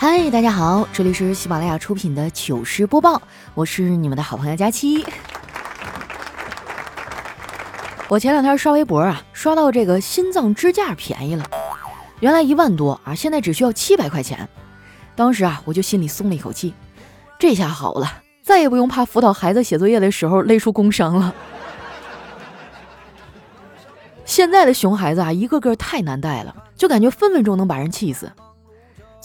[0.00, 3.20] 嗨，大家好，这里是喜马拉雅出品的糗事播报，
[3.52, 5.04] 我是你们的好朋友佳期。
[8.06, 11.44] 我前两天刷微博啊，刷到这个心脏支架便宜了，
[12.20, 14.48] 原来一万多啊，现在只需要七百块钱。
[15.16, 16.74] 当时啊，我就心里松了一口气，
[17.36, 21.34] 这下好了，再也不用怕辅导孩子写作业的时候累出工伤了。
[24.24, 28.30] 现在的熊孩子啊，一个个太难带了，就感觉分分钟能把人气死。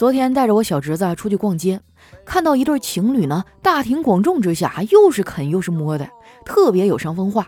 [0.04, 1.80] 昨天带着我小侄子出去逛街，
[2.26, 6.10] 看到一对情侣呢，大庭广众之下又是啃又是摸的，
[6.44, 7.48] 特别有伤风化。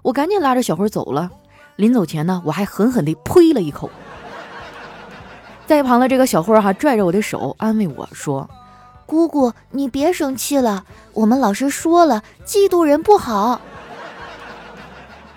[0.00, 1.30] 我赶紧拉着小辉走了，
[1.76, 3.90] 临走前呢，我还狠狠地呸了一口。
[5.66, 8.48] 在一旁的这个小辉哈拽着我的手安慰我说
[9.04, 13.60] ：“姑姑，你别生气了，我们老师说了，嫉妒人不好。”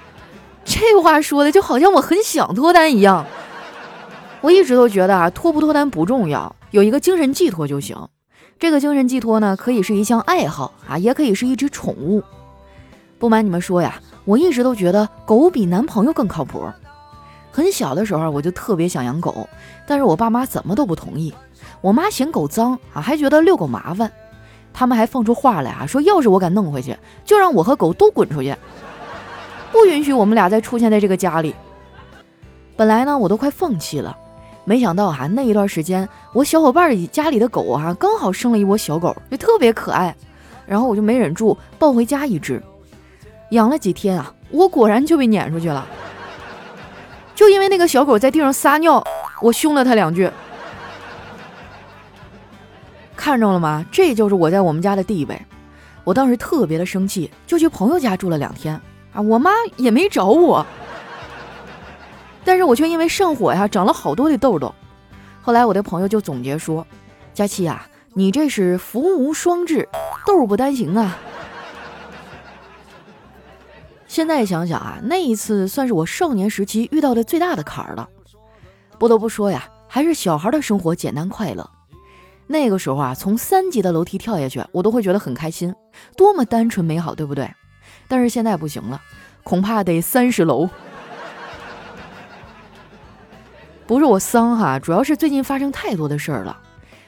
[0.63, 3.25] 这话说的就好像我很想脱单一样。
[4.43, 7.97] 我一直都觉得啊，脱不脱单不重要，有一个精神寄托就行。
[8.59, 12.21] 这个精神寄托呢，可以是一项爱好啊，也可以是一只宠物。
[13.17, 14.01] 不瞒你们说呀。
[14.25, 16.65] 我一直都觉得狗比男朋友更靠谱。
[17.51, 19.47] 很小的时候我就特别想养狗，
[19.85, 21.33] 但是我爸妈怎么都不同意。
[21.81, 24.11] 我妈嫌狗脏啊，还觉得遛狗麻烦。
[24.73, 28.53] 他们还放出话来啊，说要是我敢弄回去，就让我和狗都滚出去，
[29.71, 31.53] 不允许我们俩再出现在这个家里。
[32.75, 34.17] 本来呢，我都快放弃了，
[34.65, 40.15] 没想到哈，那一段时间我小伙伴家里的狗啊，刚好生了一窝小狗，就特别可爱，
[40.65, 42.61] 然后我就没忍住抱回家一只。
[43.49, 45.85] 养了几天啊，我果然就被撵出去了。
[47.35, 49.03] 就因为那个小狗在地上撒尿，
[49.41, 50.29] 我凶了它两句。
[53.15, 53.85] 看着了吗？
[53.91, 55.39] 这就是我在我们家的地位。
[56.03, 58.79] 我当时特别的生气，就去朋友家住了两天
[59.13, 59.21] 啊。
[59.21, 60.65] 我妈也没找我，
[62.45, 64.73] 但是我却因为上火呀，长了好多的痘痘。
[65.41, 66.85] 后来我的朋友就总结说
[67.33, 69.87] ：“佳期啊，你这是福无双至，
[70.25, 71.17] 痘不单行啊。”
[74.07, 78.07] 现在想想啊，那一次算是我少年时期遇到的最大的坎儿了。
[78.99, 81.69] 不得不说呀，还是小孩的生活简单快乐。
[82.45, 85.73] 那个时候啊，从三级的楼梯跳下去，我都会觉得很开心，
[86.15, 87.49] 多么单纯美好，对不对？
[88.07, 89.01] 但是现在不行了，
[89.43, 90.69] 恐怕得三十楼。
[93.85, 96.57] 不是我丧哈，主要是最近发生太多的事儿了，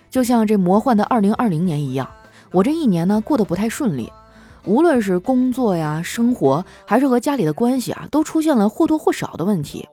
[0.10, 2.08] 就像这魔幻的二零二零年一样，
[2.52, 4.12] 我这一年呢过得不太顺利。
[4.66, 9.88] 无论是工作呀、生活，还是和家里的关系啊，都出现了或多或少的问题。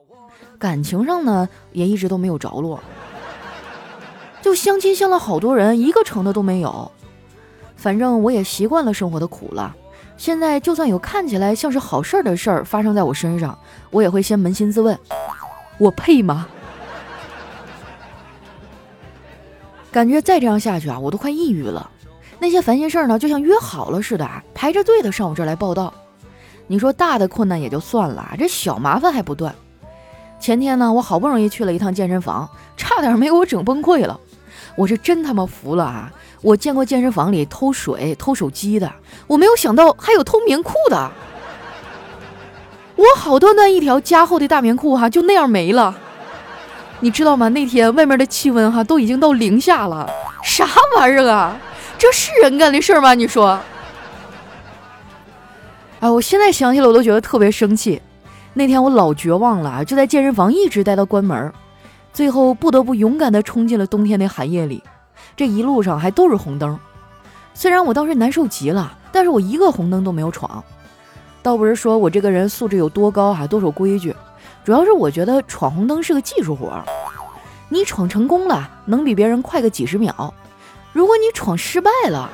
[0.57, 2.79] 感情上呢，也一直都没有着落。
[4.41, 6.91] 就相亲相了好多人，一个成的都没有。
[7.75, 9.75] 反正我也习惯了生活的苦了。
[10.17, 13.57] 现在就算有看起来像是好事儿的事儿发生在我身上，
[13.91, 14.97] 我也会先扪心自问：
[15.77, 16.47] 我配吗？
[19.93, 21.87] 感觉再这样下去啊，我都快抑郁了。
[22.39, 25.93] 那些烦心事儿呢，就像约好了似的啊，排着队的上我这儿来报道。
[26.65, 29.53] 你说大的困难也就算了，这小麻烦还不断。
[30.39, 34.19] 前天呢，我好不容易去了一趟健身房，差点没给我整崩溃了。
[34.75, 36.11] 我是真他妈服了啊！
[36.41, 38.91] 我见过健身房里偷水、偷手机的，
[39.27, 41.11] 我没有想到还有偷棉裤的。
[42.95, 45.95] 我好端端一条加厚的大棉裤哈，就那样没了。
[47.03, 47.49] 你知道吗？
[47.49, 50.09] 那天外面的气温哈都已经到零下了，
[50.41, 50.65] 啥
[50.95, 51.59] 玩意儿啊？
[51.97, 53.13] 这是人干的事儿吗？
[53.13, 53.59] 你说，
[55.99, 58.01] 啊，我现在想起来我都觉得特别生气。
[58.53, 61.51] 那天我老绝望了，就在健身房一直待到关门，
[62.13, 64.81] 最后不得不勇敢地冲进了冬天的寒夜里。
[65.35, 66.79] 这一路上还都是红灯，
[67.53, 70.63] 虽然我当时难受极了，但是我一个红灯都没有闯。
[71.41, 74.15] 倒不是说我这个人素质有多高，还多守规矩，
[74.63, 76.85] 主要是我觉得闯红灯是个技术活儿，
[77.69, 80.33] 你闯成功了，能比别人快个几十秒。
[80.93, 82.29] 如果你闯失败了，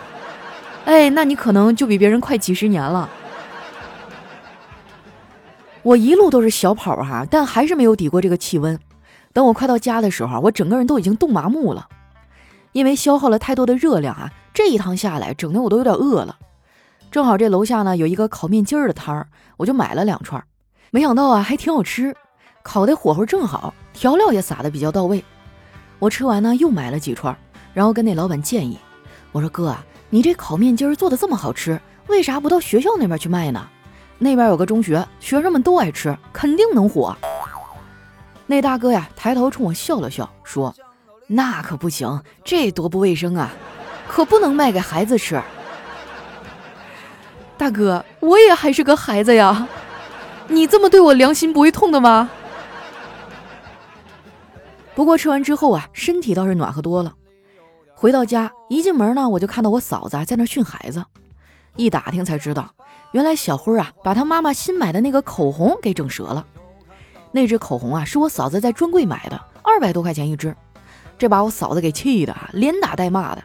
[0.85, 3.09] 哎，那你可能就比别人快几十年了。
[5.81, 8.77] 我一路都是小跑哈，但还是没有抵过这个气温。
[9.33, 11.87] 等我快到家的时候，我整个人都已经冻麻木了，
[12.73, 14.29] 因为消耗了太多的热量啊。
[14.53, 16.37] 这一趟下来，整的我都有点饿了。
[17.09, 19.27] 正好这楼下呢有一个烤面筋儿的摊儿，
[19.57, 20.43] 我就买了两串。
[20.91, 22.15] 没想到啊，还挺好吃，
[22.71, 25.25] 烤的火候正好，调料也撒的比较到位。
[25.97, 27.35] 我吃完呢，又买了几串。
[27.73, 28.77] 然后跟那老板建议，
[29.31, 33.67] 我说哥啊，你这烤面筋做的这么好吃，为啥不到学校那边去卖呢？
[34.19, 37.17] 那边有个中学，学生们都爱吃，肯定能火。
[38.45, 40.71] 那大哥呀，抬头冲我笑了笑，说
[41.25, 43.49] ：“那可不行，这多不卫生啊，
[44.07, 45.41] 可不能卖给孩子吃。”
[47.57, 49.67] 大哥，我也还是个孩子呀，
[50.47, 52.29] 你这么对我，良心不会痛的吗？
[54.99, 57.13] 不过吃完之后啊，身体倒是暖和多了。
[57.95, 61.05] 回到家一进门呢，我就看到我嫂子在那训孩子。
[61.77, 62.69] 一打听才知道，
[63.13, 66.45] 原来小辉啊把他妈妈新买的那个口红给整折了。
[67.31, 70.53] 那支口红啊是我嫂子在专柜买的，二百多块钱一支。
[71.17, 73.43] 这把我嫂子给气的啊，连打带骂的。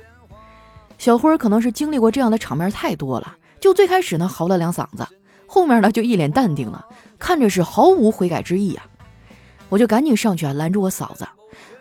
[0.99, 5.07] 小辉可能是经历过这样的场面太多了，就最开始呢嚎了两嗓子，
[5.47, 6.85] 后面呢就一脸淡定了，
[7.17, 8.85] 看着是毫无悔改之意啊。
[9.69, 11.25] 我就赶紧上去啊拦住我嫂子，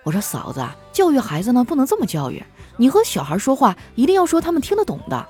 [0.03, 2.43] 我说嫂子，教育孩子呢不能这么教育，
[2.77, 5.25] 你和小孩说话一定要说他们听得懂的。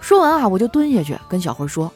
[0.00, 1.90] 说完啊，我就蹲下去跟小辉说：“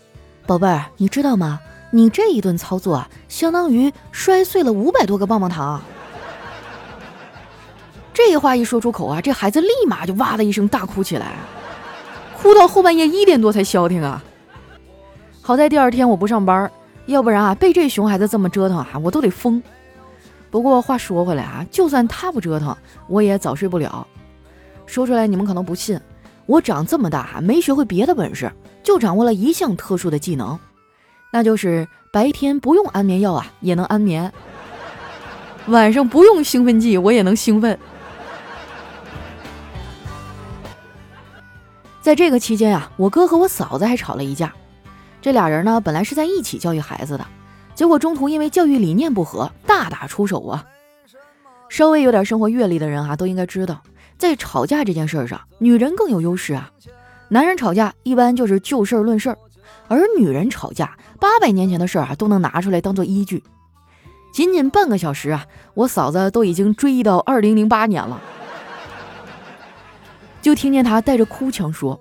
[0.47, 1.61] 宝贝儿，你知道吗？
[1.91, 5.81] 你这一顿操作啊，相当于摔碎了五百多个棒棒糖。”
[8.15, 11.35] 这话一说出口啊，这孩子立马就哇的一声大哭起来，
[12.41, 14.23] 哭到后半夜一点多才消停啊。
[15.41, 16.71] 好在第二天我不上班，
[17.07, 19.63] 要不然啊被这熊孩子这么折腾啊，我都得疯。
[20.51, 24.07] 不过话说回来啊，就算他不折腾，我也早睡不了。
[24.87, 26.01] 说出来你们可能不信，
[26.47, 28.51] 我长这么大没学会别的本事，
[28.83, 30.59] 就掌握了一项特殊的技能，
[31.31, 34.33] 那就是白天不用安眠药啊也能安眠，
[35.67, 37.79] 晚上不用兴奋剂我也能兴奋。
[42.01, 44.51] 在这个期间啊，我哥和我嫂子还吵了一架。
[45.21, 47.27] 这俩人呢，本来是在一起教育孩子的，
[47.79, 50.65] 结果中途因为教育理念不合，大打出手啊。
[51.69, 53.85] 稍微有点生活阅历的人啊，都应该知道，
[54.19, 56.73] 在吵架这件事上，女人更有优势啊。
[57.29, 59.37] 男人吵架一般就是就事论事，
[59.87, 63.45] 而女人吵架，八百年前的事啊，都能拿出来当做依据。
[64.33, 68.21] 仅仅半个小时啊，我嫂子都已经追忆到二零零八年了。
[70.43, 72.01] 就听见他带着哭腔说：“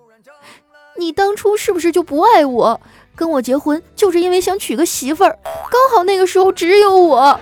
[0.98, 2.82] 你当初是不是就不爱我？
[3.18, 7.38] 跟我结婚就是因为想娶个媳妇儿，刚好那个时候只有我。”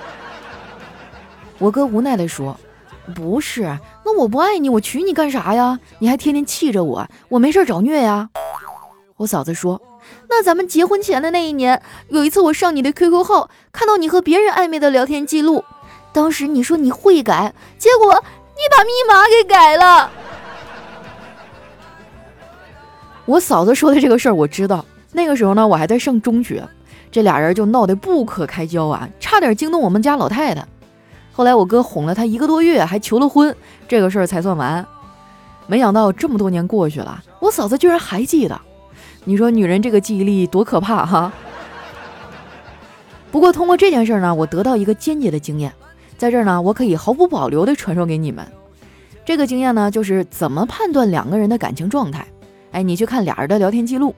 [1.59, 2.57] 我哥无奈地说
[3.13, 3.63] ：“不是，
[4.05, 5.77] 那我不爱你，我娶你干啥呀？
[5.99, 8.29] 你还天天气着我，我没事找虐呀。”
[9.17, 9.81] 我嫂子说
[10.29, 15.63] ：“那咱们结婚前的那一年，有一次我上你的 QQ 号，看到你和别人暧昧的聊天记录，
[16.13, 18.23] 当时你说你会改，结果
[18.55, 20.09] 你把密码给改了。”
[23.25, 26.67] 我嫂子说的这个事儿我知道，那个时候呢，我还在上中学，
[27.09, 30.67] 这俩人就闹得不可开交啊，差点惊动我们家老太太。
[31.31, 33.55] 后来我哥哄了她一个多月，还求了婚，
[33.87, 34.85] 这个事儿才算完。
[35.67, 38.59] 没想到这么多年过去了，我嫂子居然还记得。
[39.23, 41.31] 你说女人这个记忆力多可怕哈！
[43.31, 45.73] 不过通过这件事呢，我得到一个间接的经验，
[46.17, 48.45] 在这儿呢，我可以毫不保留地传授给你们。
[49.23, 52.27] 这个经验呢，就是怎么判断两个人的感情状态。
[52.71, 54.13] 哎，你去看俩人的聊天记录，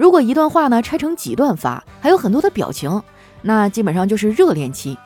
[0.00, 3.02] 如果一段话呢拆成几段发，还有很多的表情，
[3.42, 4.96] 那基本上就是热恋期。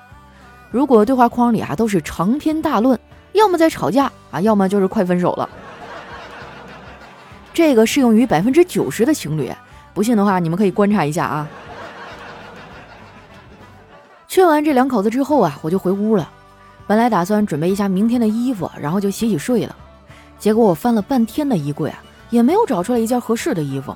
[0.71, 2.97] 如果对话框里啊都是长篇大论，
[3.33, 5.51] 要么在吵架啊，要么就是快分手了。
[7.53, 9.53] 这个适用于百分之九十的情侣，
[9.93, 11.49] 不信的话你们可以观察一下啊。
[14.29, 16.31] 劝完这两口子之后啊，我就回屋了。
[16.87, 19.75] 本来打算准备一下明天的衣服，然后就洗洗睡了。
[20.39, 22.01] 结果我翻了半天的衣柜啊。
[22.31, 23.95] 也没有找出来一件合适的衣服，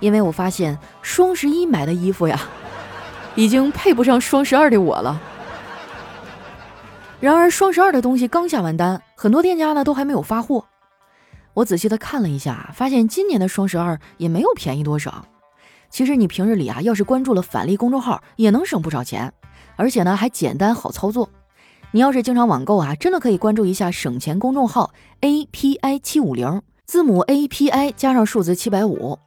[0.00, 2.40] 因为我发现双十一买的衣服呀，
[3.34, 5.20] 已经配不上双十二的我了。
[7.20, 10.64] 然而双十二的东西刚下完单，很多店家呢都还没有发货。
[11.54, 15.24] 我仔细的看了一下，发现今年的双十二也没有便宜多少。
[15.90, 19.32] 其实你平日里啊，要是关注了返利公众号，也能省不少钱，
[19.74, 21.28] 而且呢还简单好操作。
[21.90, 24.92] 你要是经常网购啊，真的可以关注一下省钱公众号
[25.22, 26.62] A P I 七五零。
[26.84, 29.18] 字母 A P I 加上数字七百五，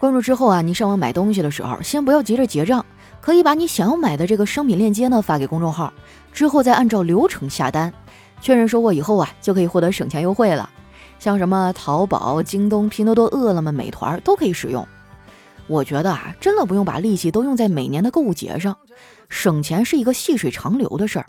[0.00, 2.82] 关注之后啊，你上网买东西的时候，先不要急着结账，
[3.20, 5.92] 可以把你想要买的这个商品链接呢发给公众号，
[6.32, 7.92] 之后再按照流程下单，
[8.40, 10.70] 确认收货以后啊，就可以获得省钱优惠了。
[11.18, 14.88] 像什么淘宝、京东、拼多多、饿了么、美团都可以使用。
[15.66, 18.74] 我觉得啊，真的不用把力气都用在每年的购物节上，
[19.28, 21.26] 省钱是一个细水长流的事儿，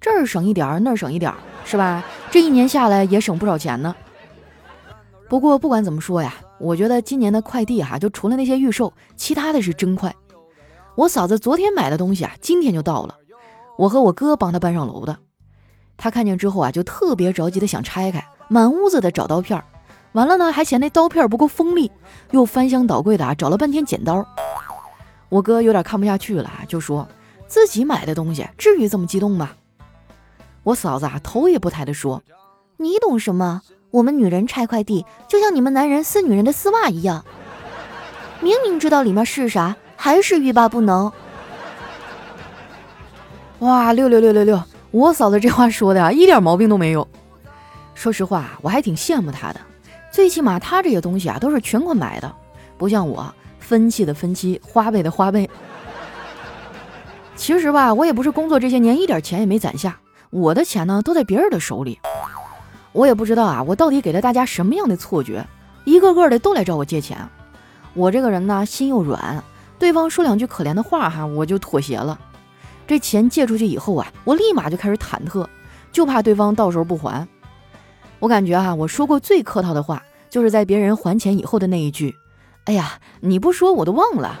[0.00, 2.04] 这儿省一点儿，那儿省一点儿，是吧？
[2.30, 3.92] 这一年下来也省不少钱呢。
[5.28, 10.14] 不过不管怎么说呀，我觉得今年的快递哈，就除了那些预售，其他的是真快。
[10.94, 13.16] 我嫂子昨天买的东西啊，今天就到了。
[13.76, 15.18] 我和我哥帮她搬上楼的。
[15.96, 19.64] 她看见之后啊，就特别着急的想拆开，满屋子的找刀片儿。
[20.12, 21.90] 完了呢，还嫌那刀片不够锋利，
[22.30, 24.24] 又翻箱倒柜的啊找了半天剪刀。
[25.28, 27.08] 我哥有点看不下去了啊，就说
[27.48, 29.50] 自己买的东西至于这么激动吗？
[30.62, 32.22] 我嫂子啊头也不抬的说
[32.78, 37.22] ：“你懂什么？”我们女人拆快递，就像你们男人撕女人的丝袜一样，
[38.40, 41.12] 明明知道里面是啥，还是欲罢不能。
[43.58, 44.62] 哇，六六六六六！
[44.92, 47.06] 我嫂子这话说的啊，一点毛病都没有。
[47.94, 49.60] 说实话，我还挺羡慕她的，
[50.10, 52.34] 最起码她这些东西啊都是全款买的，
[52.78, 55.46] 不像我分期的分期，花呗的花呗。
[57.36, 62.00] 其实吧，我也不是工作这些年一点钱也没攒下，我的钱呢都在别人的手里。
[62.92, 65.46] 我也不知道啊，我到底给了大家什么样的错觉，
[65.84, 67.18] 一个个的都来找我借钱。
[67.94, 69.42] 我这个人呢，心又软，
[69.78, 72.18] 对方说两句可怜的话哈，我就妥协了。
[72.86, 75.46] 这钱借出去以后啊，我立马就开始忐忑，
[75.90, 77.26] 就怕对方到时候不还。
[78.18, 82.14] 我感觉哈，我说过最客套的话，就是在别人还钱以后的那一句
[82.64, 84.38] ：“哎呀，你不说我都忘了。”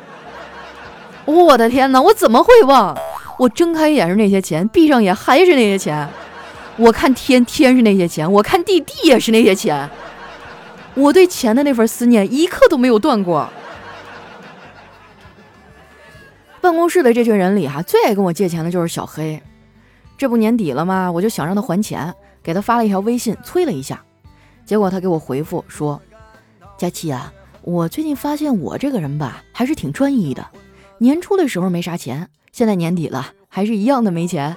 [1.24, 2.96] 我的天哪，我怎么会忘？
[3.38, 6.08] 我睁开眼是那些钱，闭上眼还是那些钱。
[6.76, 9.88] 我看天天是那些钱，我看地地也是那些钱。
[10.94, 13.48] 我对钱的那份思念一刻都没有断过。
[16.60, 19.42] 办公室的这群人里，哈，最爱跟我借钱的就是小黑。
[20.16, 21.10] 这不年底了吗？
[21.10, 24.02] 我就想让他还钱，给他发了一条微信催了一下，
[24.64, 26.00] 结果他给我回复说
[26.78, 30.46] ：“佳琪啊，我最近发现我这个人吧，还是挺专一的。
[30.98, 34.56] 年初的时候没啥钱，现在年底了，还是一样的没钱。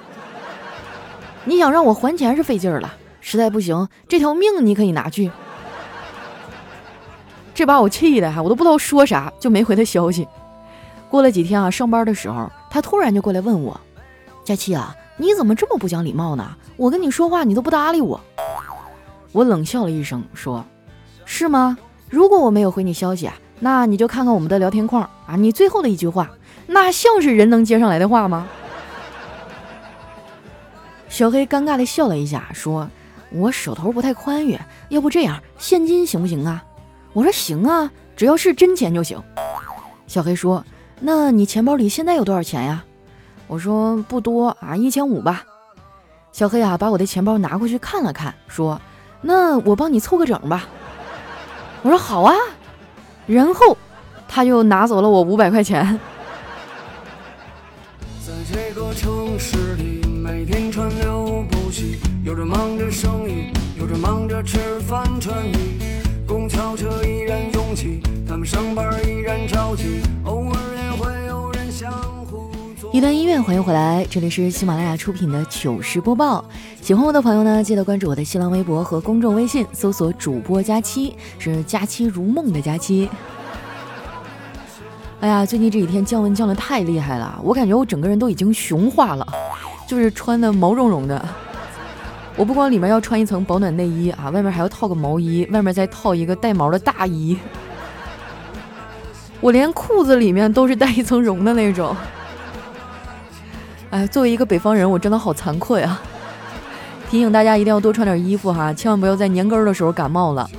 [1.45, 5.31] 你想让我还钱是费劲儿了，实在不行，这条命你可以拿去。”
[7.55, 10.27] 这把我气的哈，我都不知道说啥，就没回他消息。
[11.09, 13.79] 过了几天啊，上班的时候，他突然就过来问我
[14.43, 16.55] ：“佳琪啊，你怎么这么不讲礼貌呢？
[16.75, 18.19] 我跟你说话，你都不搭理我。”
[19.31, 20.65] 我冷笑了一声，说
[21.23, 21.77] ：“是吗？
[22.09, 26.29] 如果我没有回你消息啊，那你就看看我们的聊天框啊，你最后的一句话，
[26.67, 28.47] 那像是人能接上来的话吗？”
[31.15, 32.89] 小黑尴尬的笑了一下，说
[33.31, 36.61] ：“我手头不太宽裕，要不这样，现金行不行啊？”
[37.15, 39.17] 我说：“行啊，只要是真钱就行。”
[40.07, 40.61] 小黑说。
[40.99, 42.83] 那你钱包里现在有多少钱呀？
[43.47, 45.45] 我说不多啊，一千五吧。
[46.33, 48.81] 小黑啊，把我的钱包拿过去看了看，说
[49.23, 50.67] ：“那我帮你凑个整吧。”
[51.81, 52.35] 我说好啊。
[53.25, 53.77] 然后
[54.27, 55.97] 他就拿走了我五百块钱。
[58.19, 65.53] 在这个城市里，每天川流不息，有人忙着生意，有人忙着吃饭穿衣，
[66.25, 71.93] 公交车依然拥挤，他们上班依然着急，偶尔也会有人想。
[72.91, 76.43] 一段音乐，欢迎回来，这里是喜马拉雅出品的糗事播报。
[76.81, 83.07] 喜欢我的朋友呢，记得关注我的新浪微博和公众微信，搜索主播佳期，是佳期如梦的佳期。
[85.19, 89.27] 哎呀，最近这几天降温降的太厉害了，我感觉我整个人都已经熊化了，
[89.87, 91.23] 就是穿的毛茸茸的。
[92.35, 97.37] 我不光里面要穿一层保暖内衣啊，外面还要套个毛衣，外面再套一个带毛的大衣。
[99.39, 101.95] 我连裤子里面都是带一层绒的那种。
[103.91, 106.01] 哎，作为一个北方人，我真的好惭愧啊！
[107.09, 110.49] 提醒大家一定要多穿点衣服哈，千万不要在年根儿的时候感冒了。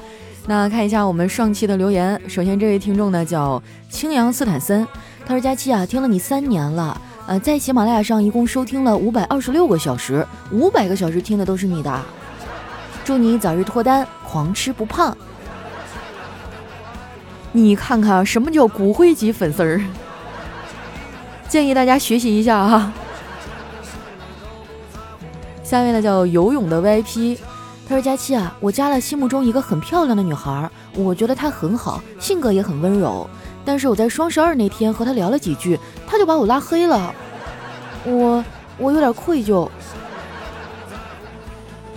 [0.46, 4.86] 那看一下我们上期的留言，首先这位听众呢叫青阳斯坦森，
[5.26, 12.00] 他说：“佳期啊，听了你三年了，呃，在喜马拉雅上一共收听了五百二十六个小时，五百个小时听的都是你的，
[13.04, 15.16] 祝你早日脱单，狂吃不胖。”
[17.50, 19.80] 你看看什么叫骨灰级粉丝儿？
[21.48, 22.92] 建议大家学习一下哈。
[25.64, 27.38] 下面呢叫游泳的 VIP，
[27.88, 33.28] 他说：“佳期啊，我加了心目中一个很漂亮的女孩，我觉得她很好，性格也很温柔。
[33.66, 37.12] 但是我在双十二那天和他聊了几句，他就把我拉黑了。
[38.04, 38.42] 我
[38.78, 39.68] 我有点愧疚。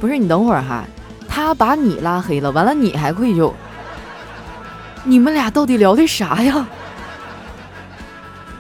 [0.02, 0.84] 不是你等会儿哈，
[1.28, 3.54] 他把你拉黑了，完了你还愧疚。”
[5.06, 6.68] 你们俩到底聊的啥呀？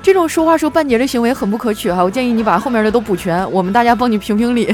[0.01, 2.01] 这种说话说半截的行为很不可取哈！
[2.01, 4.73] 我建议你把后面的都补全，我们大家帮你评评理。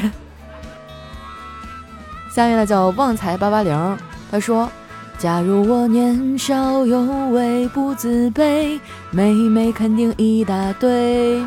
[2.32, 3.98] 下面呢叫旺财八八零，
[4.30, 4.70] 他说
[5.18, 8.80] ：“假如我年少有为不自卑，
[9.12, 11.44] 妹妹肯定一大堆。”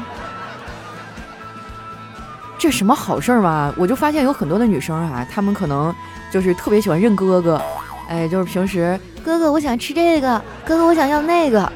[2.59, 3.73] 这什么好事儿吗？
[3.77, 5.95] 我就发现有很多的女生啊，她们可能
[6.33, 7.61] 就是特别喜欢认哥哥。
[8.09, 11.71] 哎，就是平时哥哥，我想吃这个，哥哥，我想要那个，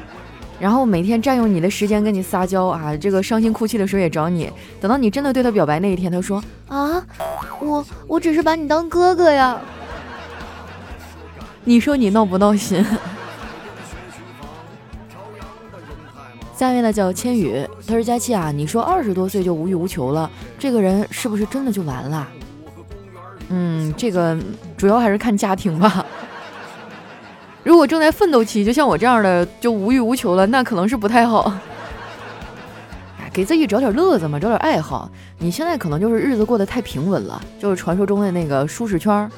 [0.59, 4.51] 然后每天占用你的时间跟你撒娇啊，这个伤心哭泣的时候也找你。
[4.81, 7.01] 等到你真的对他表白那一天，他说啊，
[7.61, 9.57] 我我只是把你当哥哥呀。
[11.65, 12.85] 你说你闹不闹心？
[16.55, 20.29] 下面呢叫千羽，他说佳期啊，你说二十多岁就无欲无求了，
[20.59, 22.27] 这个人是不是真的就完了？
[23.49, 24.37] 嗯，这个
[24.77, 26.05] 主要还是看家庭吧。
[27.63, 31.53] 如果正在奋斗期，就像我这样的，就无欲无求了，那可能是不太好。
[33.19, 35.09] 哎，给自己找点乐子嘛，找点爱好。
[35.39, 39.29] 你现在可能就是日子过得太平稳了，就是传说中的那个舒适圈。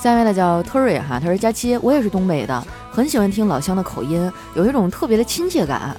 [0.00, 5.96] 下面呢叫特瑞哈，他说佳期，我也是东北的，很喜欢听老乡的口音，有一种特别的亲切感。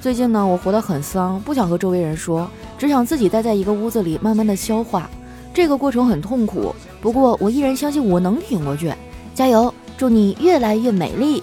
[0.00, 2.48] 最近呢，我活得很丧，不想和周围人说，
[2.78, 5.08] 只想自己待在一个屋子里，慢慢的消化。
[5.52, 8.90] 这个过程很痛苦，不过我依然相信我能挺过去。
[9.34, 11.42] 加油，祝你越来越美丽。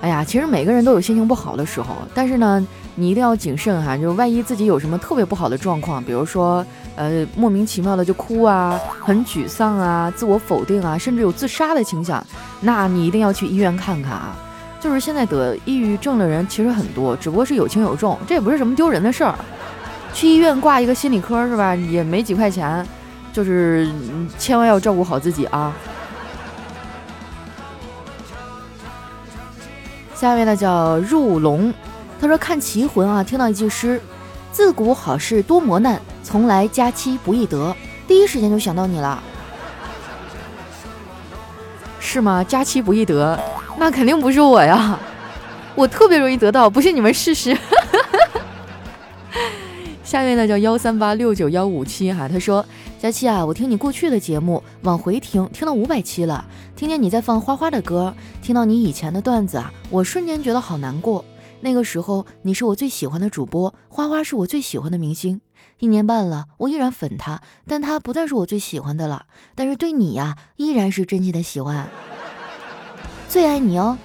[0.00, 6.64] 哎呀，其实每个人都有心情不好的时候，但是呢，你一定要谨慎哈，就万一自己有什么特别不好的状况，比如说
[6.96, 12.26] 呃莫名其妙的就哭啊，很沮丧啊，自我否定啊，甚至有自杀的倾向，
[12.60, 14.34] 那你一定要去医院看看啊。
[14.78, 19.34] 就是现在得抑郁症的人其实很多，只不过是有轻有重，这也不是什么丢人的事儿。
[20.12, 21.74] 去医院挂一个心理科是吧？
[21.74, 22.86] 也没几块钱，
[23.32, 23.88] 就是
[24.38, 25.72] 千万要照顾好自己啊。
[30.14, 31.72] 下面呢叫入龙，
[32.20, 34.00] 他说看奇魂啊，听到一句诗
[34.56, 37.76] ：“自古好事多磨难，从来佳期不易得。”
[38.08, 39.22] 第一时间就想到你了，
[42.00, 42.42] 是吗？
[42.42, 43.38] 佳期不易得。
[43.76, 44.98] 那肯定不是我呀，
[45.74, 47.54] 我特别容易得到，不信你们试试。
[50.02, 52.64] 下面呢叫幺三八六九幺五七哈，他说
[52.98, 56.42] 佳期啊，我听你过去的节目往回听，听到五百期了，
[56.74, 61.22] 听见你在放花花的歌，听到你以前的段子啊，我瞬间觉得好难过。
[61.60, 65.40] 那个时候你是我最喜欢的主播，花花是我最喜欢的明星，
[65.78, 71.88] 一年半了，我依然粉他，但他不再是我最喜欢的了，但是对你呀，依然是真心的喜欢。
[73.28, 73.98] 最爱你哦！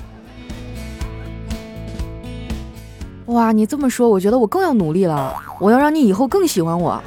[3.27, 5.35] 哇，你这么说，我觉得我更要努力了。
[5.59, 7.01] 我要让你以后更喜欢我。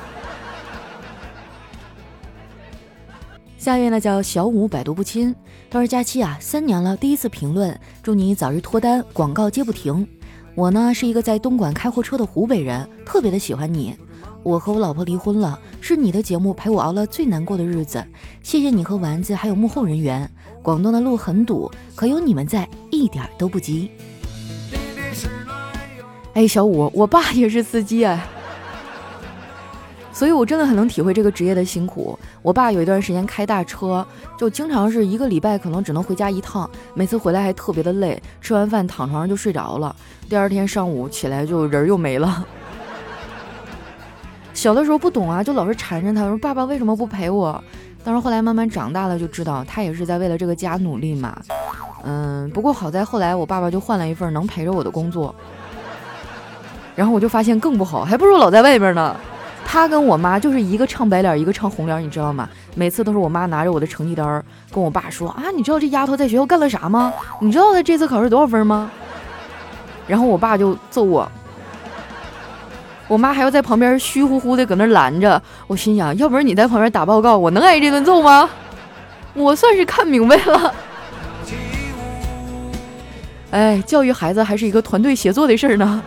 [3.59, 5.35] 下一位呢，叫小五百毒不侵。
[5.71, 10.07] 他说：“佳期啊，三年了，第一次评论，祝你早日脱单，广告接不停。
[10.55, 13.95] 我呢是一个在东莞开货车的湖北人，特别的喜欢你。
[14.43, 18.05] 我和我老婆离婚了，是你的节目陪我熬了最难过的日子。
[18.43, 20.31] 谢谢你和丸子，还有幕后人员。”
[20.62, 23.90] 广东的路很堵，可有你们在，一点都不急。
[26.33, 28.27] 哎，小五，我爸也是司机哎，
[30.14, 32.16] 所以我真的很能体会这个职业的辛苦。
[32.40, 34.07] 我爸有一段时间开大车，
[34.38, 39.94] 就经常是一个礼拜可能只能回家一趟，每次回来还特别的累，吃完饭躺床上就睡着了，
[40.29, 42.46] 第二天上午起来就人又没了。
[44.55, 47.62] 小的时候不懂啊，就老是缠着他说：“爸爸为什么不陪我？”
[48.05, 51.37] 但是后来慢慢长大了就知道，他也是在为了这个家努力嘛。
[52.05, 55.35] 嗯，不过好在后来我爸爸就换了一份能陪着我的工作，
[56.94, 59.16] 然后我就发现更不好，还不如老在外边呢。
[59.64, 62.48] 他跟我妈就是一个唱白脸，一个唱红脸，你知道吗？
[62.74, 67.12] 每次都是我妈拿着我的成绩单跟我爸说啊，你知道这丫头在学校干了啥吗？
[67.40, 68.90] 你知道她这次考试多少分吗？
[70.07, 71.31] 然后我爸就揍我。
[73.09, 78.48] 我妈还要在旁边虚乎乎的搁那拦着，我心想，要不是你在旁边打报告，我能挨这顿揍吗？
[79.35, 80.74] 我算是看明白了。
[83.50, 86.03] 哎，教育孩子还是一个团队协作的事儿呢。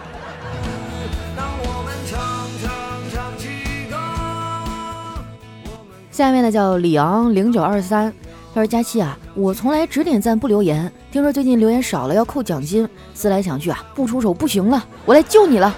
[6.17, 8.11] 下面呢叫李昂零九二三，
[8.51, 15.71] 他说：“佳期啊，我从来只点赞不留言，听说最近留言少了要扣奖金，思来想去啊，不出手不行了，我来救你了。”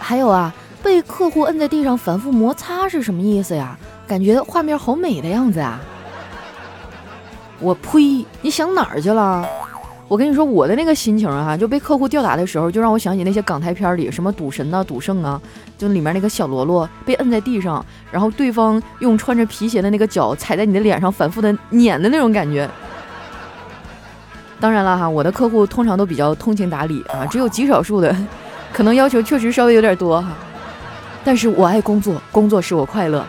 [0.00, 0.50] 还有啊，
[0.82, 3.78] 被客户摁在地上反复摩擦是什么意思呀？
[4.06, 5.78] 感觉画面好美的样子啊！
[7.60, 8.24] 我呸！
[8.40, 9.46] 你想哪儿去了？
[10.08, 15.40] 我跟你说，我的那个心情啊，就被客户吊打的时候，就让我想起那些港台片里什么赌神呐、赌圣啊，
[15.76, 22.70] 就里面那个小喽啰被摁在地上，然后对方用穿着皮鞋的那个脚踩在你的脸上，反复的碾的那种感觉。
[24.60, 28.14] 当然了哈，我的客户通常都比较通情达理啊，只有极少数的。
[28.72, 30.28] 可能要求确实稍微有点多哈，
[31.24, 33.26] 但是我爱工作，工作使我快乐。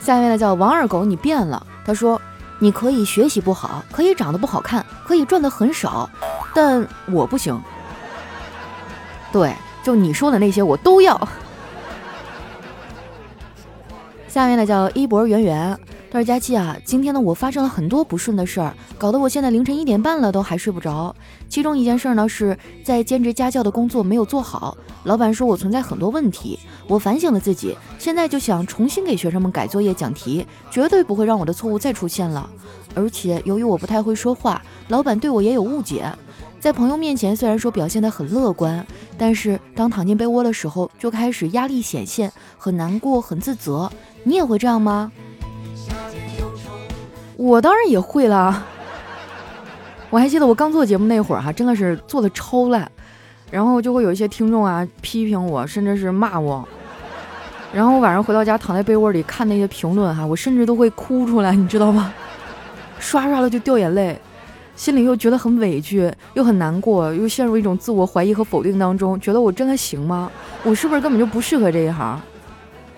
[0.00, 1.64] 下面呢叫王二狗，你变了。
[1.86, 2.20] 他说
[2.58, 6.08] ：“你可以学习不好，可以长得不好看，可以赚的很少，
[6.54, 7.60] 但我不行。
[9.32, 11.20] 对，就你说的那些我都要。”
[14.28, 15.78] 下面呢叫一博圆圆。
[16.14, 21.12] 他说：“佳期啊，今天呢我发生了很多不顺的事儿，搞得我现在凌晨一点半了都还睡不着。
[21.48, 26.56] 其中一件事儿呢是在兼职家教的工作没有做好，老板说我存在很多问题。
[26.86, 32.48] 我反省了自己，现在就想重新给学生们改作业讲题，绝对不会让我的错误再出现了。
[32.94, 36.08] 而且由于我不太会说话，老板对我也有误解。
[36.60, 38.86] 在朋友面前虽然说表现得很乐观，
[39.18, 43.90] 但是当躺进被窝的时候就开始压力显现，很难过，很自责。
[44.22, 45.10] 你也会这样吗？”
[47.36, 48.62] 我当然也会啦，
[50.10, 52.88] 我还记得我刚做节目那会儿哈，真的是做的超烂，
[53.50, 56.66] 然后就会有一些听众啊批评我，甚至是骂我，
[57.72, 62.12] 然后我晚上回到家躺在被窝里看那些评论哈，我甚至都会哭出来，你知道吗？
[63.00, 64.16] 刷刷的就掉眼泪，
[64.76, 70.30] 心里又觉得很委屈，又很难过，又陷入一种自我怀疑和否定当中，觉得我真的行吗？
[70.62, 72.20] 我是不是根本就不适合这一行？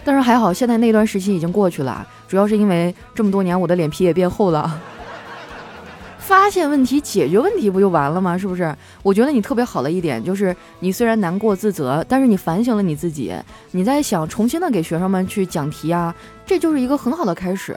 [0.05, 4.81] 但是还好，现在那段时期已经过去了，主要是因为这么多年我的脸皮也变厚了。
[6.19, 8.37] 发现问题，解决问题不就完了吗？
[8.37, 8.75] 是不是？
[9.05, 13.33] 我觉得你特别好的一点就是，你虽然难过自责，但是你反省了你自己，
[13.71, 16.13] 你在想重新的给学生们去讲题啊，
[16.45, 17.77] 这就是一个很好的开始，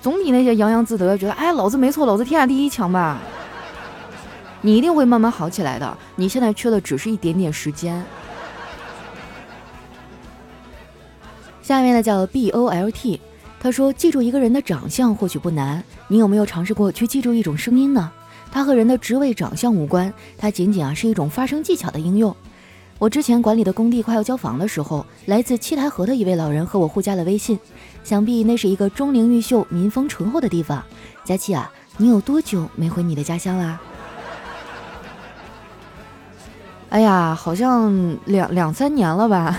[0.00, 3.18] 总比那些洋洋自得，觉得哎老子没错，老子天下第一强吧。
[4.62, 8.02] 你一定会慢慢好起来的，你现在缺的只是一点点时间。
[11.60, 13.20] 下面呢叫 B O L T。
[13.62, 18.10] 他说：“记住一个人的长相或许不难，你有没有尝试过去记住一种声音呢？
[18.50, 22.34] 它和人的职位、长相无关，它仅仅啊是一种发声技巧的应用。
[22.98, 27.58] 我之前管理的工地快要交房的时候，来自七台河的一位老人和我互加了微信，
[28.02, 30.82] 想必那是一个钟灵毓秀、民风淳厚的地方。
[31.22, 33.78] 佳期啊，你有多久没回你的家乡啦？
[36.88, 39.58] 哎呀，好像两两三年了吧。”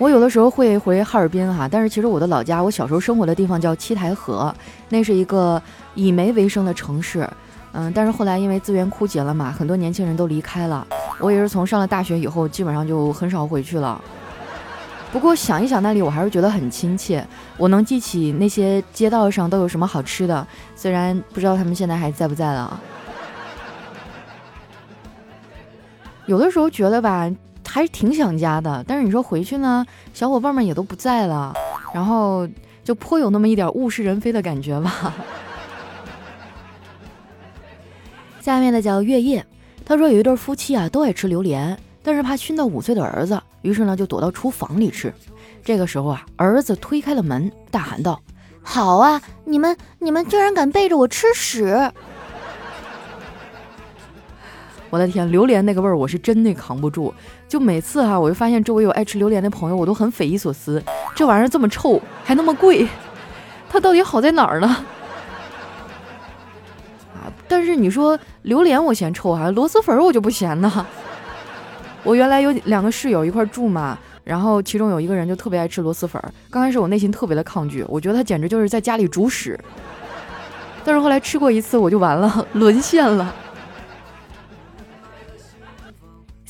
[0.00, 4.52] 我有的时候会回哈尔滨哈，但是其实我的老家，我小时候生活的地方叫七台河，
[4.88, 5.62] 那是一个
[5.94, 7.28] 以煤为生的城市，
[7.72, 10.86] 嗯，但是后来因为资源枯竭了嘛，很多年轻人都离开了。
[11.18, 14.02] 我也是从上了大学以后，基本上就很少回去了。
[15.12, 17.22] 不过想一想那里，我还是觉得很亲切。
[17.58, 22.80] 我能记起那些街道上都有什么好吃的，虽然不知道他们现在还在不在了。
[26.24, 27.30] 有的时候觉得吧。
[27.70, 31.54] 还是挺想家的，但是你说回去呢，小伙伴们也都不在了，
[31.94, 32.48] 然后
[32.82, 35.14] 就颇有那么一点物是人非的感觉吧。
[38.42, 39.46] 下面的叫月夜，
[39.84, 45.14] 他说有一对夫妻啊都爱吃榴莲，但是怕熏到五岁的儿子，于是呢就躲到厨房里吃。
[45.62, 48.20] 这个时候啊，儿子推开了门，大喊道
[48.64, 51.92] ：“好啊，你们你们居然敢背着我吃屎！”
[54.90, 57.14] 我的天，榴莲那个味儿我是真的扛不住。
[57.50, 60.80] 就每次哈，我就发现周围有爱吃榴莲的朋友，我都很匪夷所思。
[61.16, 62.86] 这玩意儿这么臭，还那么贵，
[63.68, 64.68] 它到底好在哪儿呢？
[67.12, 67.26] 啊！
[67.48, 70.86] 但是你说榴莲我嫌臭哈，螺蛳粉我就不嫌呢。
[72.04, 76.22] 我原来有两个室友一块住嘛，然后其中有一个人就特别爱吃螺蛳粉。
[76.50, 79.58] 刚开始我内心特别的抗拒，我觉得他简直就是在家里煮屎。
[80.84, 83.34] 但是后来吃过一次，我就完了，沦陷了。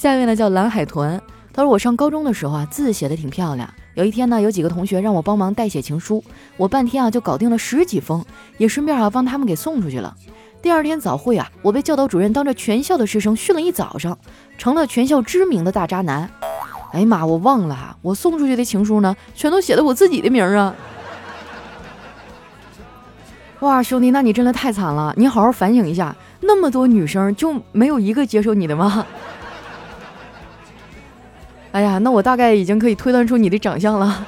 [0.01, 1.21] 下面呢叫蓝海豚，
[1.53, 3.69] 他说我上高中的时候啊，字写的挺漂亮。
[3.93, 6.25] 有一天呢，有几个同学让我帮忙代写情书，
[6.57, 8.25] 我半天啊就搞定了十几封，
[8.57, 10.17] 也顺便啊帮他们给送出去了。
[10.63, 14.17] 第二天早会啊，我被教导主任当着全校的师生训了一早上，
[14.57, 16.31] 成了全校知名的大渣男。
[16.93, 20.75] 哎呀妈，我忘了哈，我送出去的情书呢，全都写的我自己的名啊。
[23.59, 29.07] 哇，兄弟，那你真的太惨了，你好好反省一下，那么多女生就没有一个接受你的吗？
[31.73, 34.27] 哎呀，那我大概已经可以推断出你的长相了。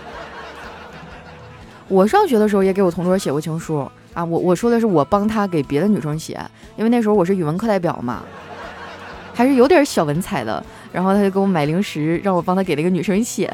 [1.88, 6.40] 我上学的时候也给我同桌写过情书啊，我我说的是我帮他给别的女生写，
[6.76, 8.22] 因为那时候我是语文课代表嘛，
[9.34, 10.64] 还是有点小文采的。
[10.92, 13.52] 然后他就给我买零食，让我帮他给那个女生写。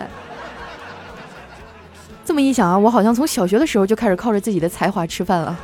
[2.25, 5.57] 这么一想啊，我好像从小学的时候就开始靠着自己的才华吃饭了。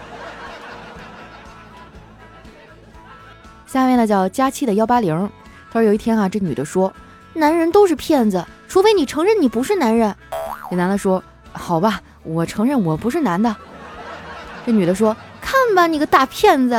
[3.66, 5.30] 下面呢叫佳期的幺八零，
[5.70, 6.92] 他说有一天啊，这女的说。
[7.34, 10.14] 男人都是骗子，除非你承认你不是男人。
[10.70, 13.54] 这男的说：“好吧，我承认我不是男的。”
[14.64, 16.74] 这女的说：“看吧，你个大骗子！”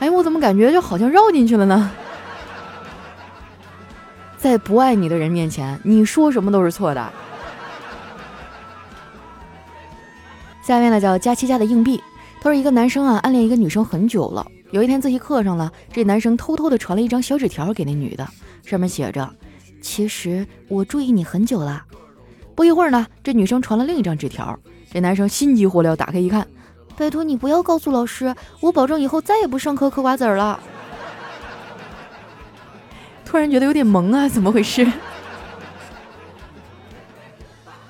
[0.00, 1.90] 哎，我怎么感觉就好像绕进去了呢？
[4.38, 7.12] 在不爱你的人面前，你说什么都是错的。
[10.62, 12.02] 下面呢叫佳期家的硬币，
[12.40, 18.26] 他说一个男生啊暗恋一个女生很久了，有一天自习课上了，这男生偷偷的传了一张小纸条给那女的。
[18.64, 19.28] 上面写着
[19.82, 21.84] ：“其实我注意你很久了。”
[22.54, 24.58] 不一会儿呢，这女生传了另一张纸条。
[24.92, 26.46] 这男生心急火燎，打开一看
[26.96, 30.60] ：“拜托你不要告诉老师，我保证以后再也不上课嗑瓜子了。”
[33.24, 34.86] 突然觉得有点萌啊，怎么回事？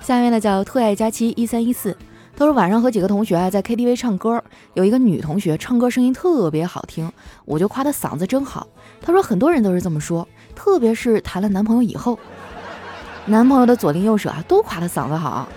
[0.01, 1.97] 下面呢叫特爱佳期一三一四，
[2.37, 4.43] 都是晚上和几个同学啊在 KTV 唱歌，
[4.75, 7.11] 有一个女同学唱歌声音特别好听，
[7.47, 8.69] 我就夸她嗓子真好。
[9.01, 10.29] 她说很多人都是这么说。
[10.63, 12.19] 特别是谈了男朋友以后，
[13.25, 15.49] 男朋友的左邻右舍啊都夸他嗓子好。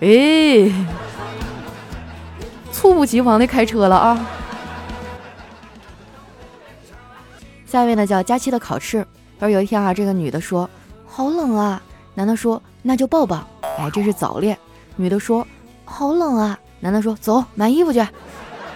[0.00, 0.70] 哎，
[2.70, 4.26] 猝不及防的开车了啊！
[7.64, 9.06] 下一位呢叫佳期的考试。
[9.38, 10.68] 而有一天啊，这个女的说
[11.08, 11.80] ：“好冷啊。
[12.12, 13.42] 男的说那就抱抱。
[13.78, 14.58] 哎，这是早恋。
[14.96, 15.46] 女的说
[15.86, 16.58] 好冷啊。
[16.80, 18.06] 男的说走买衣服去。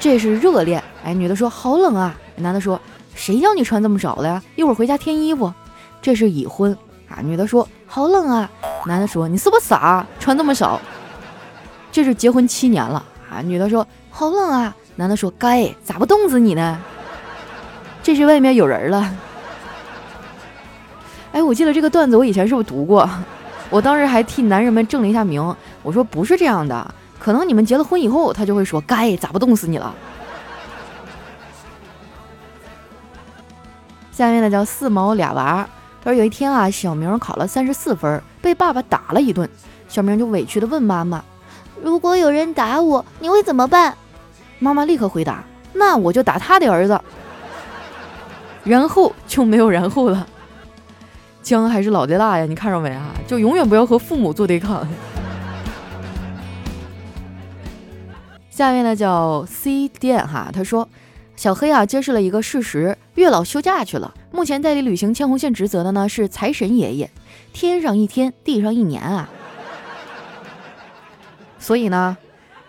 [0.00, 0.82] 这是热恋。
[1.04, 2.16] 哎，女的说好冷啊。
[2.36, 2.80] 男的说
[3.14, 4.42] 谁叫你穿这么少了呀？
[4.56, 5.52] 一会儿回家添衣服。
[6.02, 6.76] 这是已婚。
[7.08, 8.50] 啊，女的说好冷啊。
[8.86, 10.06] 男的说你是不是傻？
[10.18, 10.80] 穿这么少。
[11.90, 13.04] 这是结婚七年了。
[13.30, 14.74] 啊，女的说好冷啊。
[14.96, 16.78] 男的说该咋不冻死你呢？
[18.02, 19.16] 这是外面有人了。
[21.32, 23.08] 哎，我记得这个段子我以前是不是读过？
[23.70, 25.42] 我当时还替男人们正了一下名，
[25.82, 29.92] 我说不是这样的，可能你们结了婚以后，他就会说该咋不冻死你了。
[34.16, 35.68] 下面呢叫四毛俩娃，
[36.02, 39.50] 他说有一天啊，小明考了三十四分，被爸爸打了一顿，
[39.88, 41.24] 小明就委屈的问妈妈
[41.82, 43.96] ：“如果有人打我，你会怎么办？”
[44.60, 45.42] 妈妈立刻回答
[45.74, 46.98] ：“那我就打他的儿子。”
[48.62, 50.24] 然后就没有然后了，
[51.42, 52.46] 姜还是老的辣呀！
[52.46, 53.06] 你看着没啊？
[53.26, 54.86] 就永远不要和父母做对抗。
[58.48, 60.88] 下面呢叫 C 店哈，他说
[61.36, 67.10] 小黑啊揭示了一个事实：月老休假去了，目前代理履行牵红线职责的呢是财神爷爷。
[67.52, 69.28] 天上一天，地上一年啊！
[71.58, 72.16] 所以呢，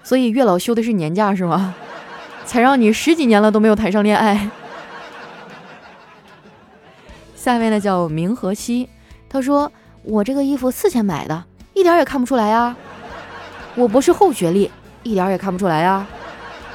[0.03, 1.75] 所以月老休的是年假是吗？
[2.45, 4.49] 才让你十几年了都没有谈上恋爱。
[7.35, 8.89] 下面呢叫明和熙，
[9.29, 9.71] 他说
[10.03, 12.75] 我这个衣服四千买的，一点也看不出来呀。
[13.75, 14.71] 我不是后学历，
[15.03, 16.05] 一点也看不出来呀。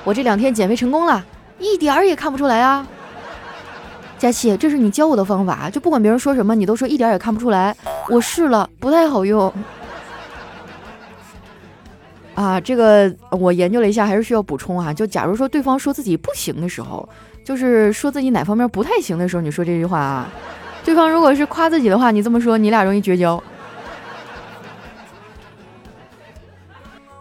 [0.05, 1.25] 我这两天减肥成功了，
[1.61, 2.85] 一点儿也看不出来啊。
[4.19, 7.75] 佳琪，这是你教我的方法，就不管别人说什么，你都说一点也看不出来。
[8.09, 9.53] 我试了，不太好用。
[12.35, 14.93] 啊，这个我研究了一下，还是需要补充啊。
[14.93, 17.09] 就假如说对方说自己不行的时候，
[17.45, 20.29] 就是说自己哪方面不太行的时候，你说这句话啊。
[20.85, 23.43] 对方如果是夸自己的话，你这么说，你俩容易绝交。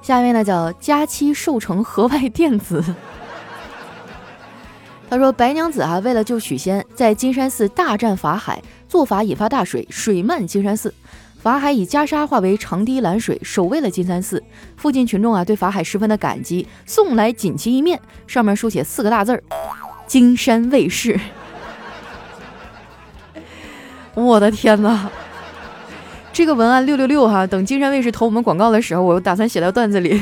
[0.01, 2.83] 下面呢叫佳期寿成河外电子，
[5.09, 10.93] 他说白娘子啊，为了救许仙，在金山寺大战法海，做法引发大水，水漫金山寺，
[11.41, 14.43] 法海以袈裟化为长堤拦水，守卫了金山寺。
[14.77, 19.41] 附近群众啊，对法海十分的感激，送来锦旗一面，上面书写四个大字儿：
[20.05, 21.19] 金山卫士。
[24.13, 25.09] 我的天哪，
[26.31, 27.47] 这个文案六六六哈！
[27.47, 30.21] 等金山卫视投我们广告的时候，我打算写到段子里。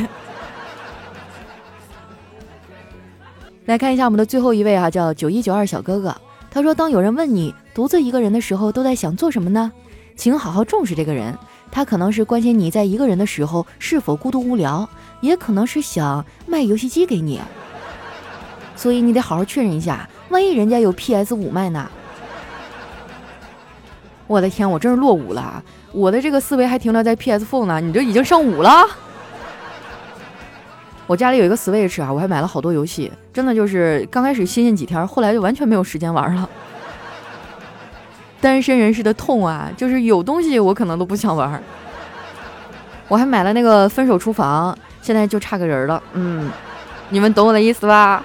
[3.68, 6.16] 来看一下我们的最后一位哈，叫九一九二小哥哥。
[6.50, 9.70] 他说：“当有人问你独自一个人的时候，都在想做什么呢？
[10.16, 11.38] 请好好重视这个人，
[11.70, 14.88] 他可能是关心你在一个人的时候是否孤独无聊，
[15.20, 17.42] 也可能是想卖游戏机给你。
[18.78, 21.92] 所以你得好好确认一下，万一人家有 PS 五卖呢？”
[24.28, 25.62] 我的天，我真是落伍了！
[25.92, 28.88] 我的这个思维还停留在 PS Four 呢，你这已经上五了。
[31.08, 36.48] 我家里有一个 Switch 啊，我还买了好多游戏，真的就是刚开始新鲜几天，后来就完全没有时间玩了。
[38.42, 41.64] 单身人士的痛啊，就是有东西我可能都不想玩。
[43.08, 46.04] 我还买了那个《分手厨房》，现在就差个人了。
[46.12, 46.52] 嗯，
[47.10, 48.22] 你们懂我的意思吧？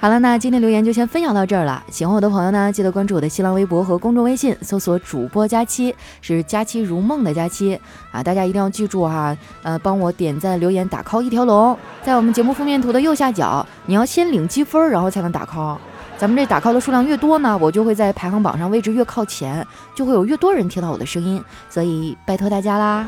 [0.00, 1.82] 好了，那今天留言就先分享到这儿了。
[1.90, 7.76] 喜欢我的朋友呢，记得关注我的新浪微博和公众微信，搜索主播佳期，是佳期如梦的佳期
[8.12, 8.22] 啊！
[8.22, 15.76] 大家一定要记住哈，呃，帮我点赞、留言、打 call 一条龙，在我们节目封面图的右下角，你要先领积分，然后才能打 call。
[16.16, 21.42] 咱们这打 call 的数量越多呢，我就会在排行榜上位置越靠前，就会有越多人听到我的声音。
[21.68, 23.04] 所以拜托大家啦，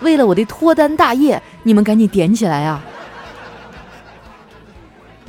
[0.00, 2.84] 为了我的脱单大业，你们赶紧点起来啊！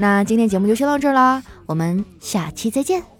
[0.03, 3.12] 那今天节目就先到这儿啦，我们下期再见。